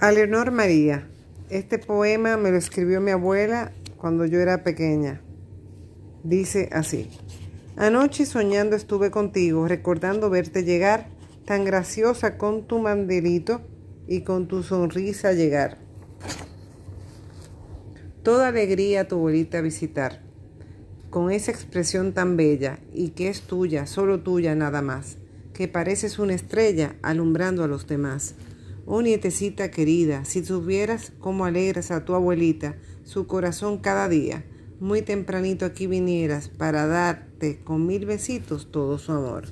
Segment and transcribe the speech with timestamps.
[0.00, 1.08] A Leonor María.
[1.50, 5.20] Este poema me lo escribió mi abuela cuando yo era pequeña.
[6.22, 7.10] Dice así.
[7.76, 11.08] Anoche soñando estuve contigo, recordando verte llegar,
[11.44, 13.60] tan graciosa con tu mandelito
[14.06, 15.78] y con tu sonrisa llegar.
[18.22, 20.22] Toda alegría tu abuelita visitar,
[21.10, 25.16] con esa expresión tan bella y que es tuya, solo tuya nada más,
[25.52, 28.36] que pareces una estrella alumbrando a los demás.
[28.90, 34.46] Oh nietecita querida, si supieras cómo alegras a tu abuelita su corazón cada día,
[34.80, 39.48] muy tempranito aquí vinieras para darte con mil besitos todo su amor.